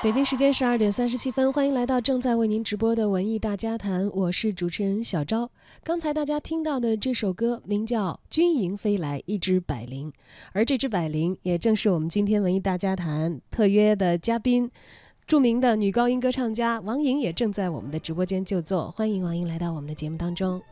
[0.00, 5.50] 北京时间十二点三十七分，欢迎来到正在为您直播的文艺大家谈，我是主持人小昭。
[5.82, 10.08] 刚才大家听到的这首歌名叫《军营飞来一只百灵》，
[10.52, 14.70] 而这只百灵也正是我们今天文艺大家谈特约的嘉宾，
[15.26, 20.62] 著名的女高音歌唱家王莹也正在我们的直播间就座，欢迎王莹来到我们的节目当中。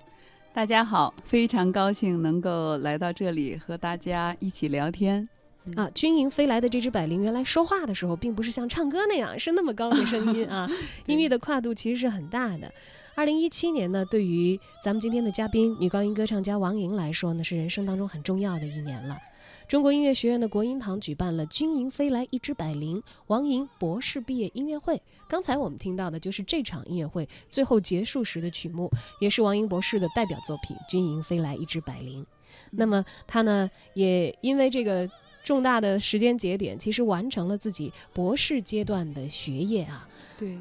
[0.53, 5.29] 大家好，非常高兴能够来到这里和大家一起聊天。
[5.75, 10.71] 啊，军营飞来的这只百灵，原来说话的时候并不是像唱歌那样是那么高的声音啊，
[11.07, 12.73] 音域的跨度其实是很大的。
[13.17, 19.19] 二零一七年呢，对于咱们今天的嘉宾女高音歌唱家王莹来说呢，是人生当中很重要的一年了。
[19.67, 25.03] 中国音乐学院的国音堂举办了《军营飞来一只百灵》王莹博士毕业音乐会。
[25.29, 28.89] 刚才我们听到的就是这场音乐会最后结束时的曲目，
[29.21, 32.23] 也是王莹博士的代表作品《军营飞来一只百灵》。
[32.71, 35.11] 那么他呢，也因为这个。
[35.47, 40.05] 重大的时间节点，其实完成了自己博士阶段的学业啊。
[40.37, 40.59] 对，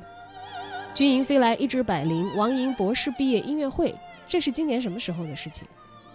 [0.93, 3.91] 军营飞来一只百灵，王莹博士毕业音乐会，
[4.27, 5.67] 这是今年什么时候的事情？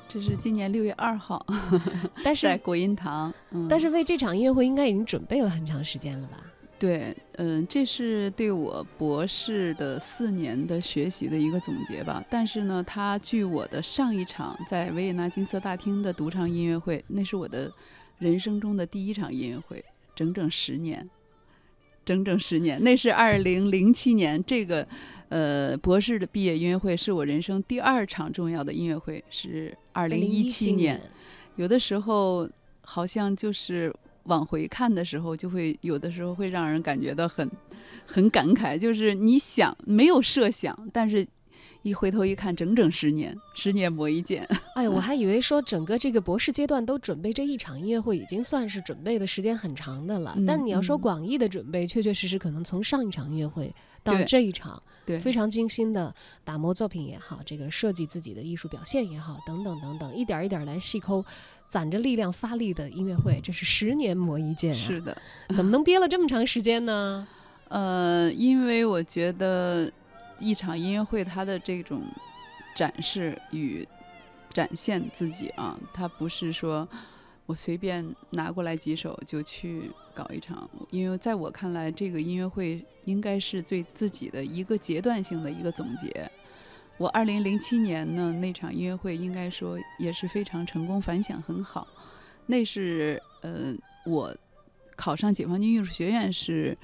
[0.07, 1.45] 这是今年六月二号，
[2.23, 3.35] 但是在国音堂。
[3.69, 6.37] 但是为这场音乐会，应该已经准备了很长时间了吧？
[6.79, 12.25] 对，嗯，这是对我博士的四年的学习的一个总结吧。
[12.31, 17.69] 但是呢，它距我的上一场在维也纳金色大厅的独唱音乐会，那是我的。
[18.21, 19.85] 人生中的第一场音乐会，
[20.15, 21.09] 整整十年，
[22.05, 22.81] 整整十年。
[22.85, 24.87] 那是二零零七年，这个，
[25.31, 31.01] 呃，博士的毕业音乐会是我人生第二场重要的音乐会，是二零一七年。
[31.57, 32.49] 有的时候
[32.83, 33.93] 好像就是
[34.25, 37.51] 往回看的时候，就会有的时候会让人感觉到很
[38.05, 41.27] 很感慨，就是你想没有设想，但是。
[41.83, 44.47] 一回头一看，整整十年，十年磨一剑。
[44.75, 50.37] 哎呀，我还以为说整个这个博士阶段都准备这一场音乐会，已经算是准备的时间很长的了。
[50.47, 61.25] 但你要说广义的准备，确确实实可能从上一场音乐会到这一场，对，非常精心的打磨作品也好，这个设计自己的艺术表现也好，等等等等，一点一点来细抠，
[61.67, 64.77] 攒着力量发力的音乐会，这是十年磨一剑啊！
[64.77, 65.17] 是的，
[65.55, 67.27] 怎么能憋了这么长时间呢？
[67.69, 69.91] 呃，因为我觉得。
[70.41, 72.03] 一场音乐会，它的这种
[72.75, 73.87] 展示与
[74.53, 76.89] 展现自己啊，它不是说
[77.47, 80.69] 我随便拿过来几首就去搞一场。
[80.91, 86.31] 因为在我看来，这个音乐会应该是对自己的一个阶段性的一个总结。
[86.97, 91.87] 我二零零七年呢那场音乐会，应该说也是非常成功，反响很好。
[92.47, 94.35] 那是呃，我
[94.97, 96.77] 考上解放军艺术学院是。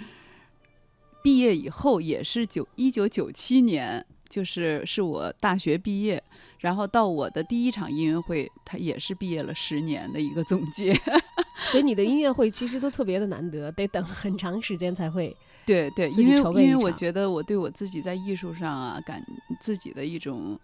[1.27, 6.23] 毕业以后也是九一九九七年，就是是我大学毕业，
[6.61, 10.95] 然后到我的第一场音乐会，他也是毕业了十年的一个总结。
[11.67, 15.37] 所以你的音乐会其实都特别的难得，得等很长时间才会。
[15.67, 19.21] 对对，因为因为我觉得我对我自己在艺术上啊，感
[19.61, 20.57] 自己的一种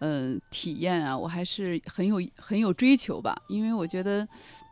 [0.00, 3.40] 嗯体验啊，我还是很有很有追求吧。
[3.48, 4.26] 因为我觉得，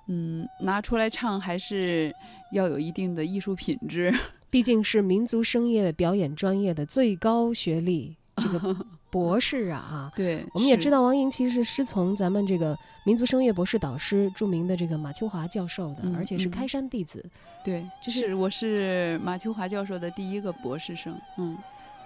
[0.08, 2.12] 嗯，拿出来唱还是
[2.52, 4.12] 要有一定的艺术品质。
[4.50, 8.76] 毕竟是民族声乐表演专业的最高学历，这个
[9.10, 10.12] 博士啊，啊。
[10.14, 17.24] 对，我们也知道王莹其实师从咱们这个民族声乐博士导师，著名的这个马秋华教授的，而且是开山弟子。
[17.64, 21.18] 对，就是我是马秋华教授的第一个博士生。
[21.36, 21.56] 嗯。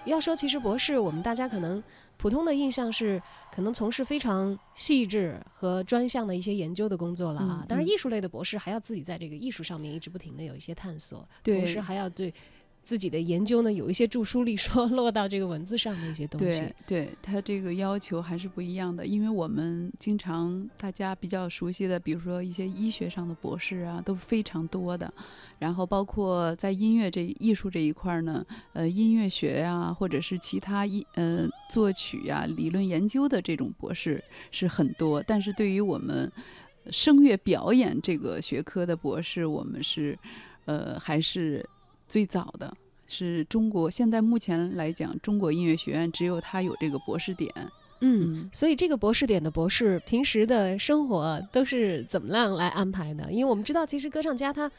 [0.04, 1.82] 要说其实博士，我们大家可能
[2.16, 3.22] 普通的印象是
[3.54, 7.64] 可能从事非常细致和专项的一些研究的工作了啊。
[7.68, 12.32] 当然，艺术类的博士还要自己在这个艺术上面一直不停的有一些探索，同时还要对。
[12.84, 16.60] 自己的研究呢，有一些著书立说 落到这个文字上的一些东西。
[16.86, 25.12] 对，对他这个要求还是不一样的，因为我们经常大家比较熟悉的，比如说一些医学上的博士啊，都非常多的。
[25.60, 35.22] 然后包括在音乐这艺术这一块呢，呃，音乐学呀，或者是其他音呃作曲呀、理论研究的这种博士是很多。
[35.22, 36.30] 但是对于我们
[36.90, 40.18] 声乐表演这个学科的博士，我们是
[40.64, 41.64] 呃还是。
[42.12, 42.70] 最早的
[43.06, 47.50] 是中国，现在目前来讲，中国音乐学院只有他有这个博士点。
[48.02, 53.32] 嗯，所以这个博士点的博士，平时的生活都是怎么样来安排的？
[53.32, 54.70] 因为我们知道，其实歌唱家他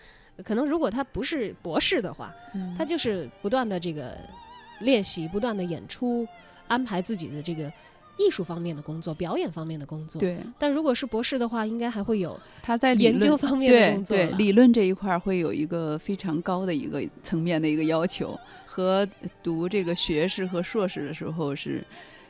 [0.43, 2.31] 可能如果他不是博士的话，
[2.77, 4.15] 他就是不断的这个
[4.81, 6.27] 练习，不断的演出，
[6.67, 7.73] 安排自己的这个。
[8.17, 10.19] 艺术方面的工作，表演方面的工作。
[10.19, 14.15] 对，但如果是博士的话，应该还会有他在研究方面的工作。
[14.15, 19.07] 对，理论这一块会有一个非常高的一个层面的一个要求，和
[19.41, 21.83] 读这个学士和硕士的时候是。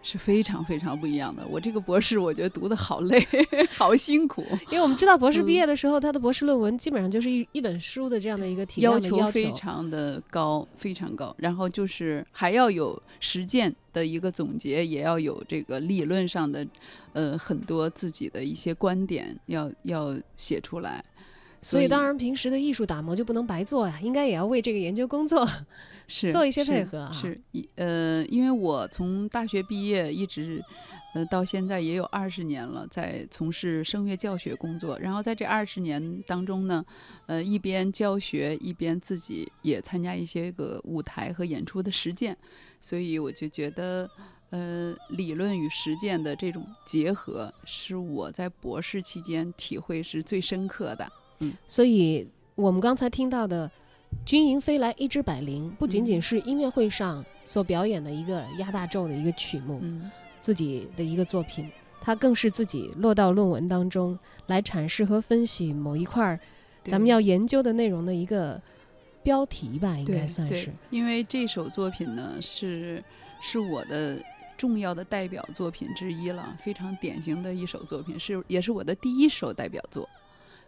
[0.03, 1.43] 是非常非常不一样的。
[1.47, 3.25] 我这个博士，我觉得读的好累，
[3.71, 4.45] 好辛苦。
[4.69, 11.33] 因为我们知道，博士毕业的时候，他的博士论文基本上就是一一本书的这样的一个体要求，非常的高，非常高。
[11.39, 16.67] 然后就是还要有实践的一个总结，也要有这个理论上的，
[17.13, 21.03] 呃，很多自己的一些观点要要写出来。
[21.63, 25.47] 所以，当然平时的艺术打磨就不能白做呀，应该也要为这个研究工作
[26.07, 27.13] 是做一些配合啊。
[27.13, 27.39] 是，
[27.75, 30.61] 呃，因为我从大学毕业一直，
[31.15, 34.99] 呃，到现在也有二十年了，在从事声乐教学工作。
[34.99, 36.85] 然后在这二十年当中呢，
[37.27, 42.37] 呃，一边教学，一边自己也参加一些个舞台和演出的实践。
[42.81, 44.09] 所以我就觉得，
[44.49, 51.09] 呃，理论与实践的这种结合，是我在博士期间体会是最深刻的。
[51.67, 53.67] 所以，我们刚才听到的
[54.25, 59.81] 《军营飞来一只百灵》，不仅仅是音乐会上所表演的一个压大轴的一个曲目，
[60.39, 61.69] 自己的一个作品，
[62.01, 66.39] 它更是自己落到论文当中来阐释和分析某一块儿
[66.85, 68.61] 咱们要研究的内容的一个
[69.23, 70.71] 标题吧，应该算是。
[70.89, 73.03] 因为这首作品呢，是
[73.41, 74.21] 是我的
[74.57, 80.07] 重要的代表作品之一了，非常典型的一首作品，是也是我的第一首代表作。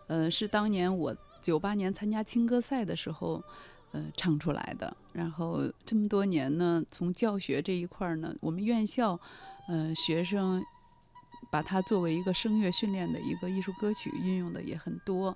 [0.08, 3.44] 呃，是当年我九八年参加青歌赛的时候，
[3.92, 4.96] 呃，唱出来的。
[5.14, 9.20] 然后这么多年呢，从教学这一块儿呢，我们院校，
[9.68, 10.64] 呃，学生
[11.52, 15.36] 把它作为一个声乐训练的一个艺术歌曲运用的也很多，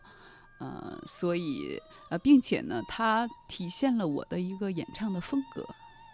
[0.60, 5.66] 呃，所以呃，并且呢，它体现了我的一个演唱的风格，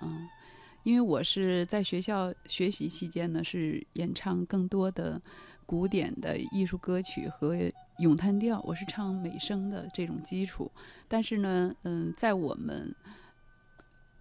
[0.02, 0.28] 嗯，
[0.84, 5.20] 因为我是在学校学习期间呢，是演唱更多的
[5.66, 7.58] 古典的艺术歌曲和
[8.00, 10.72] 咏叹调，我是唱美声的这种基础。
[11.08, 12.94] 但是呢，嗯，在我们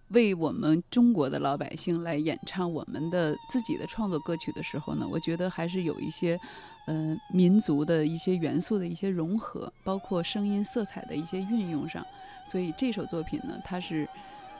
[0.09, 6.39] 为我们中国的老百姓来演唱我们的自己的创作歌曲的时候呢，我觉得还是有一些，
[6.87, 12.05] 呃，民族的一些元素的一些融合，包括声音色彩的一些运用上。
[12.47, 14.07] 所以这首作品呢，它是。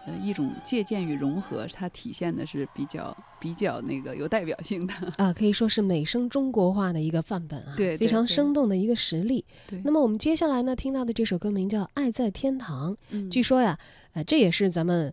[0.08, 9.44] 呃，一种借鉴与融合，它体现的是比较比较那个有代表性的啊，可以说是美声中国化的一个范本啊，对，非常生动的一个实例。
[9.68, 13.78] 对，那么我们接下来呢，听到的这首歌名叫《爱在天堂》，嗯，据说呀，
[14.14, 15.12] 呃，这也是咱们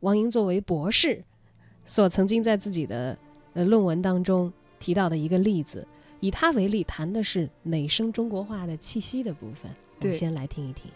[0.00, 1.24] 王莹作为博士
[1.86, 3.16] 所曾经在自己的
[3.54, 5.88] 呃论文当中提到的一个例子，
[6.20, 9.74] 以他为例，谈的是美声中国化的气息的部分。
[10.00, 10.90] 我们先来听一听。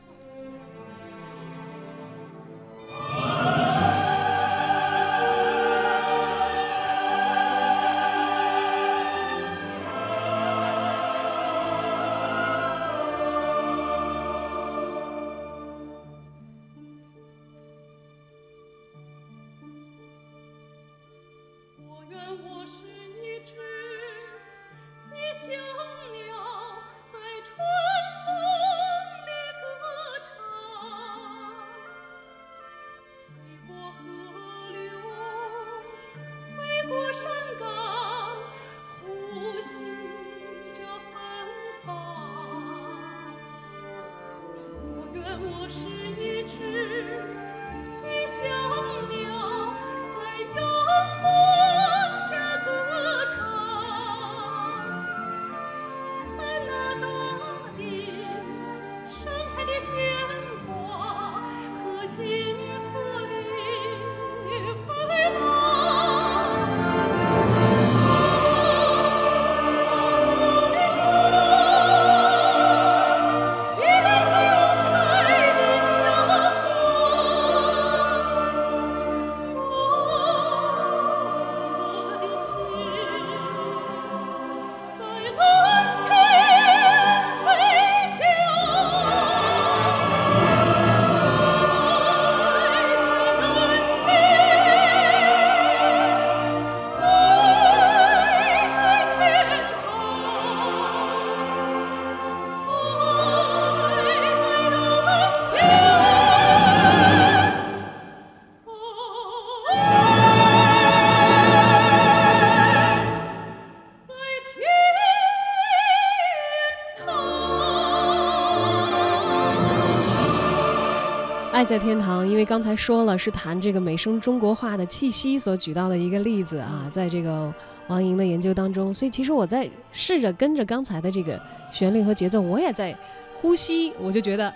[121.58, 127.52] 爱在天堂，因为刚才说了是谈这个美声中国化的气息所举到的一个例子啊，在这个
[127.88, 132.96] 王莹的研究当中，所以其实我在试着跟着刚才的这个旋律和节奏，我也在
[133.34, 134.54] 呼吸，我就觉得，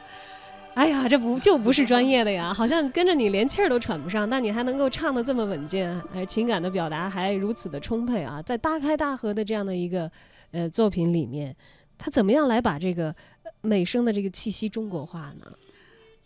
[0.74, 10.08] 哎呀，这不就不是专业的呀， 好像跟着你连气儿都喘不上，但你还能够唱的这么稳健，哎，情感的表达还如此的充沛啊，在大开大合的这样的一个
[10.52, 11.56] 呃作品里面，
[11.98, 13.12] 他怎么样来把这个
[13.60, 15.52] 美声的这个气息中国化呢？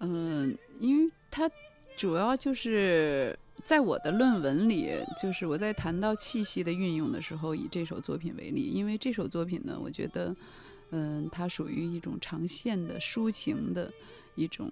[0.00, 0.54] 嗯。
[0.78, 1.50] 因为它
[1.96, 4.90] 主要就是在我的论文里，
[5.20, 8.70] 就是我在谈到气息的运用的时候，以这首作品为例。
[8.72, 10.34] 因为这首作品呢，我觉得，
[10.90, 13.90] 嗯，它属于一种长线的抒情的
[14.34, 14.70] 一种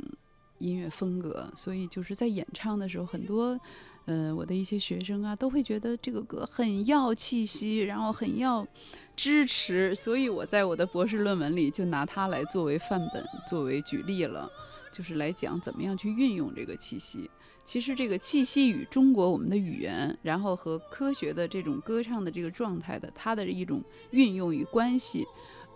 [0.58, 3.58] 音乐风格，所以就是在演唱的时候，很多，
[4.04, 8.66] 呃，我的一些学生啊，都会觉得这个歌很要气息，然后很要
[9.16, 14.48] 支持，所以我在我的博士论文里就拿它来作为范本，作为举例了。
[14.94, 17.28] 就是来讲怎么样去运用这个气息。
[17.64, 23.82] 其实这个气息与中国我们的语言，然后和科学的这种歌唱的这个状态的它的一种
[24.12, 25.26] 运用与关系。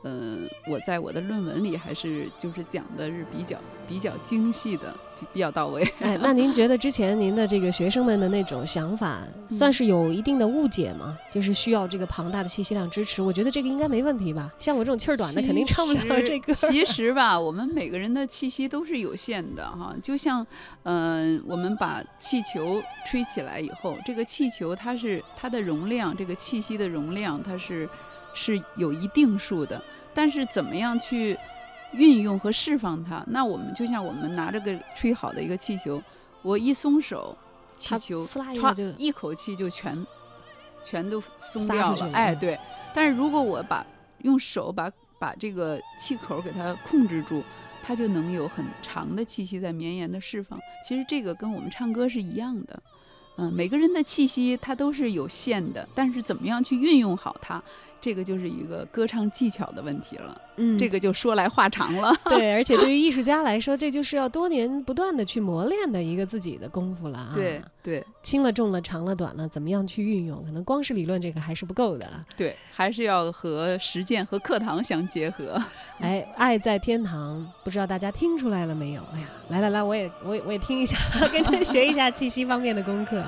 [0.05, 4.95] 嗯，我在我的论文里还是就是讲的是比较比较精细的，
[5.33, 5.83] 比较到位。
[6.01, 11.19] 哎， 那您觉得之前您的这个学生们的那种想法，算是有一定的误解吗？
[11.31, 14.49] 就是需要这个庞大的气息量支持，我觉得这个应该没问题吧？
[14.61, 16.55] 像我这种气儿短的，肯定唱不了这个。
[16.55, 20.47] 其 实吧，我们每个人的气息都是有限的哈，就像
[20.85, 27.89] 嗯，我们把气球吹起来以后，这个气球它是它的容量，这个气息的容量它是。
[28.39, 29.83] 是有一定数的，
[30.15, 31.37] 但是怎么样去
[31.93, 33.25] 运用和释放它？
[33.27, 36.01] 那我们就像我们拿着个吹好的一个气球，
[36.43, 37.37] 我一松手，
[37.77, 40.07] 气球唰一口气就全
[40.85, 42.11] 全都松掉了。
[42.13, 42.57] 哎，对。
[42.95, 43.85] 但是如果我把
[44.23, 47.43] 用手把把这个气口给它控制住，
[47.83, 50.57] 它就能有很长的气息在绵延的释放。
[50.87, 52.81] 其实这个跟我们唱歌是一样的。
[53.41, 57.63] 嗯，每个人的气息它都是有限的，但是怎么样去运用好它，
[58.01, 60.41] 这个就是一个歌唱技巧的问题了。
[60.57, 62.13] 嗯，这个就说来话长了。
[62.27, 67.33] 对，而且对于艺术家来说，这就是要多年不断的去磨练的一个自己的功夫了啊。
[67.35, 70.43] 对对，轻了重了长了短了，怎么样去运用？
[70.45, 72.21] 可能光是理论这个还是不够的啊。
[72.37, 75.61] 对，还是要和实践和课堂相结合。
[76.01, 79.03] 哎，爱在天堂，不知道大家听出来了没有？
[79.13, 80.97] 哎呀，来来来，我也我也我也听一下，
[81.29, 83.25] 跟着学一下气息方面的功课。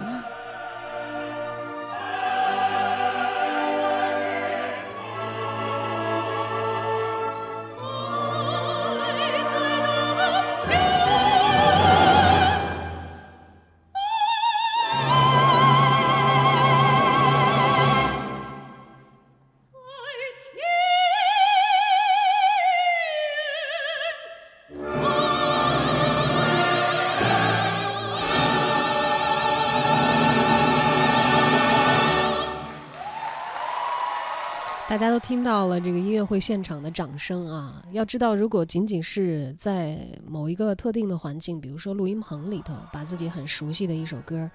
[35.00, 37.82] 大家都听到了这个音乐会现场的掌声啊！
[37.90, 44.50] 要知道，如果仅仅是在某一个特定的环境，比如说录音棚里头，把自己很熟悉的一首歌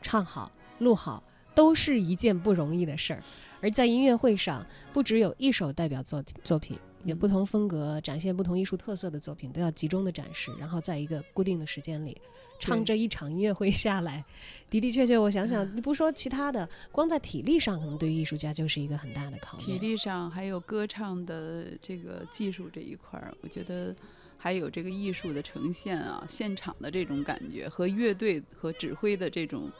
[0.00, 1.20] 唱好、录好，
[1.52, 3.20] 都是一件不容易的事儿。
[3.60, 12.16] 而在音乐会上，不只有一首代表作作品，有不同风格、展现不同艺术特色的作品都要集中的展示，然后在一个固定的时间里
[12.58, 14.24] 唱这一场音乐会下来，
[14.68, 19.66] 的的确确，我想想，你不说其他的，光在体力上，可能对于艺术家就是一个很大的考验。
[19.66, 23.94] 体力上还有歌唱的这个技术这一块儿，我觉得
[24.36, 29.70] 还有这个艺术的呈现啊，现场的这种感觉和乐队和指挥的这种。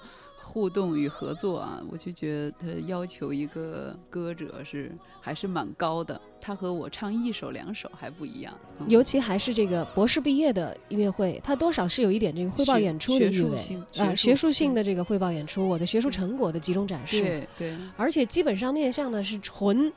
[0.41, 6.19] 互动与合作啊，我就觉得他要求一个歌者是还是蛮高的。
[6.41, 13.59] 他和我唱一首两首还不一样，尤其还是这个博士毕业的音乐会，他多少是有一点这个汇报演出的意味
[13.99, 17.21] 啊，学术性的这个汇报演出，我的学术成果的集中展示。
[17.21, 19.93] 对对，而且基本上面向的是纯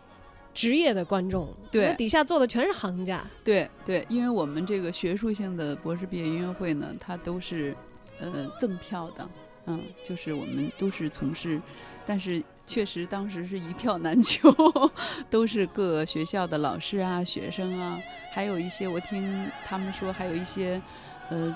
[0.51, 3.24] 职业的观众，对，底下坐的全是行家。
[3.43, 7.77] 对对，因为我们这个学术性的博士毕业音乐会呢，它都是
[8.20, 9.29] 呃赠票的。
[9.67, 11.61] 嗯，就是我们都是从事，
[12.05, 14.51] 但是确实当时是一票难求，
[15.29, 18.00] 都是各学校的老师啊、学生啊，
[18.31, 20.81] 还有一些我听他们说，还有一些
[21.29, 21.55] 呃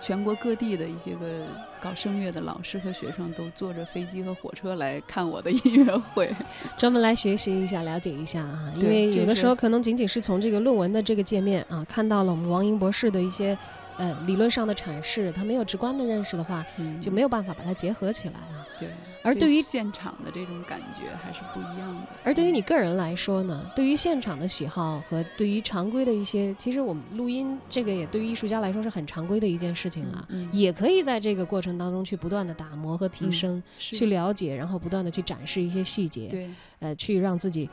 [0.00, 1.44] 全国各地的一些个
[1.80, 6.34] 搞声乐的老师和学生都坐着飞机和火车来看我的音乐会，
[6.78, 8.72] 专门来学习一下、了解一下啊。
[8.76, 13.58] 因为有的时候可能仅仅是从这个论文的这个界面啊，看到了我们王莹博士的一些。
[14.00, 16.64] 呃，理论上的阐释，他没有直观的认识的话，
[16.98, 18.66] 就没有办法把它结合起来啊。
[18.78, 18.88] 对，
[19.22, 22.08] 而对于现场的这种感觉还是不一样的。
[22.24, 37.68] 而对于你个人来说呢，对于现场的喜好和对于常规的一些，其实我们录音这个也对于艺术家来说是很常规的一件事情了，也可以在这个过程当中去不断的打磨和提升，去了解，然后不断的去展示一些细节，对，呃，去让自己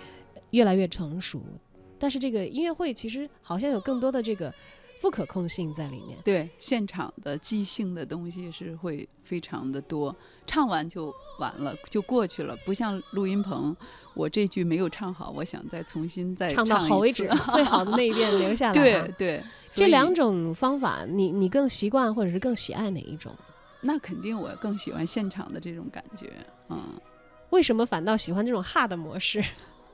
[0.49, 1.41] 越来越成熟。
[1.97, 4.53] 但是这个音乐会其实好像有更多的这个。
[5.01, 13.75] 不可控性在里面，对现场的即兴的东西是会非常的多，唱完就完了，就过去了，不像录音棚，
[14.13, 18.73] 我这句没有唱好，我想再重新再唱到好为止， 最好的那一遍留下来。
[18.73, 23.33] 对 对，这两种方法，你你更习惯或者是更喜爱哪一种？
[23.81, 26.31] 那肯定我更喜欢现场的这种感觉，
[26.69, 26.79] 嗯。
[27.51, 29.41] 为什么反倒喜欢这种 hard 模式？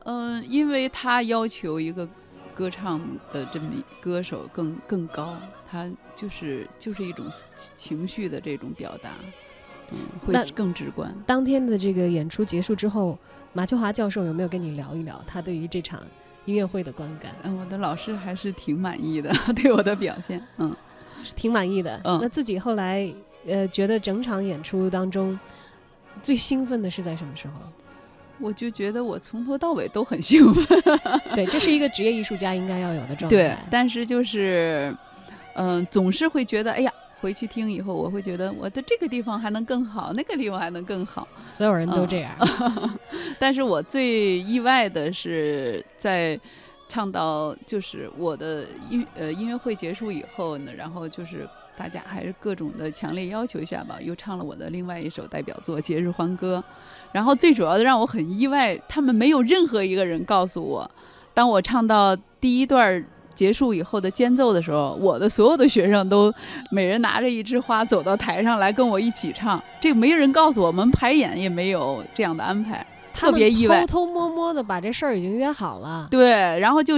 [0.05, 2.09] 嗯，因为它要求一个。
[2.53, 5.35] 歌唱的这么歌手更更高，
[5.69, 9.15] 他就是就是一种情绪的这种表达，
[9.91, 11.13] 嗯，会更直观。
[11.25, 13.17] 当天的这个演出结束之后，
[13.53, 16.01] 马秋华教授有没有跟你聊一聊他对于这场
[16.45, 17.33] 音乐会的观感？
[17.43, 20.75] 嗯，我的老师还是挺满意的， 对我的表现，嗯，
[21.23, 21.99] 是挺满意的。
[22.03, 23.11] 嗯，那自己后来
[23.45, 25.37] 呃，觉得整场演出当中
[26.21, 27.53] 最兴奋的是在什么时候？
[28.39, 30.81] 我就觉得我从头到尾都很兴奋，
[31.35, 33.27] 对，这是一个职业艺术家应该要有的状态。
[33.29, 34.95] 对，但是就是，
[35.55, 36.91] 嗯，总是会觉得，哎呀，
[37.21, 41.27] 回去听以后，我会觉得我的这个地方还能更好，那个地方还能更好。
[41.47, 42.35] 所有人都这样。
[43.39, 46.39] 但是我最意外的是，在
[46.89, 56.63] 唱到就是我的音呃音乐会结束以后呢，然后就是大家还是各种的强烈要求下吧，又唱了我的另外一首代表作《节日欢歌》。
[57.11, 60.89] 然后最主要的让我很意外，他们没有任何一个人告诉我，
[61.33, 66.31] 当我唱到第一段结束以后的间奏的时候，我的所有的学生都
[66.71, 69.61] 每人拿着一枝花走到台上来跟我一起唱。
[69.79, 73.81] 这个没人告诉我们，排演也没有这样的安排，特别意外。
[73.81, 76.07] 偷偷摸摸的把这事儿已经约好了。
[76.11, 76.95] 对，然后就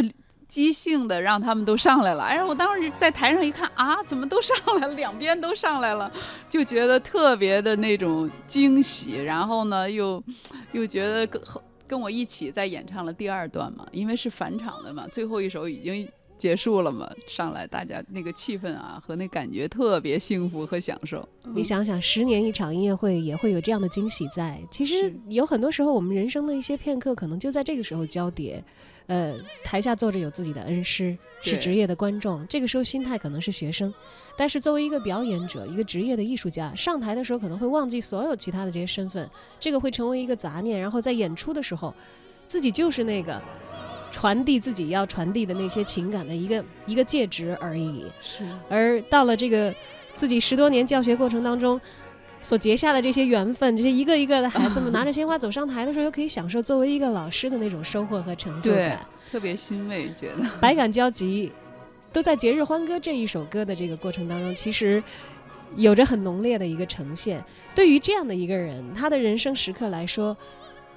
[0.55, 2.23] 即兴的让他们都上来了。
[2.23, 6.09] 哎呀，我当时在台上一看啊，怎么都上来了，两边都上来了，
[6.49, 9.21] 就觉得特别的那种惊喜。
[9.21, 10.23] 然后呢，又
[10.71, 11.41] 又觉得跟
[11.85, 16.07] 跟我一起在演唱了第二段嘛，因为是返场的嘛，最后一首已经。
[16.37, 17.09] 结束了嘛？
[17.27, 21.27] 上来大家那个气氛啊，和那感觉特别幸福和享受。
[21.53, 24.59] 你想想，十年一场音乐会也会有这样的惊喜在。
[24.69, 28.63] 其实有很多时候，我们人生的一些片刻，可能就在这个时候交叠。
[29.07, 33.93] 呃，台下坐着有自己的恩师，是职业的观众，这个时候心态可能是学生。
[34.35, 40.81] 但是作为一个表演者，一个职业的艺术家，上台的时候可能会忘记所有其他的这些身份，这个会成为一个杂念。
[40.81, 41.93] 然后在演出的时候，
[42.47, 43.39] 自己就是那个。
[44.15, 48.05] 传递自己要传递的那些情感的一个一个介质而已。
[48.21, 48.45] 是。
[48.69, 49.75] 而到了这个
[50.15, 51.79] 自己十多年教学过程当中
[52.39, 61.51] 所结下的这些缘分，这些一个一个的孩子们拿着鲜花走上台的时候，又可以享受作为一个老师的那种收获和成就感，特别欣慰，觉得百感交集，
[62.13, 65.03] 都在《节日欢歌》这一首歌的这个过程当中，其实
[65.75, 67.43] 有着很浓烈的一个呈现。
[67.75, 70.37] 对于这样的一个人，他的人生时刻来说。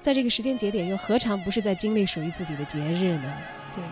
[0.01, 3.35] 在这个时间节点，又何尝不是在经历属于自己的节日呢？
[3.75, 3.83] 对。